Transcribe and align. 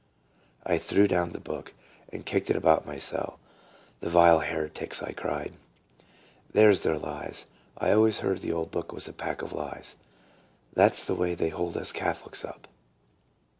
I 0.65 0.79
threw 0.79 1.07
down 1.07 1.29
the 1.29 1.39
book, 1.39 1.75
and 2.11 2.25
kicked 2.25 2.49
it 2.49 2.55
about 2.55 2.87
my 2.87 2.97
cell. 2.97 3.37
"The 3.99 4.09
vile 4.09 4.39
heretics," 4.39 5.03
I 5.03 5.11
cried; 5.11 5.53
"there's 6.51 6.81
their 6.81 6.97
lies. 6.97 7.45
I 7.77 7.91
always 7.91 8.21
heard 8.21 8.39
the 8.39 8.51
old 8.51 8.71
book 8.71 8.91
was 8.91 9.07
a 9.07 9.13
pack 9.13 9.43
of 9.43 9.53
lies. 9.53 9.95
That 10.73 10.95
's 10.95 11.05
the 11.05 11.13
way 11.13 11.35
they 11.35 11.49
hold 11.49 11.77
us 11.77 11.91
Catho 11.91 12.31
lics 12.31 12.43
up." 12.43 12.67